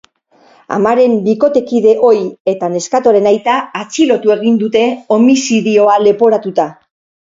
Amaren 0.77 1.13
bikotekide 1.27 1.93
ohi 2.09 2.25
eta 2.55 2.71
neskatoaren 2.77 3.31
aita 3.35 3.61
atxilotu 3.85 4.37
egin 4.41 4.61
dute, 4.67 4.87
homizidioa 5.21 6.05
leporatuta. 6.11 6.73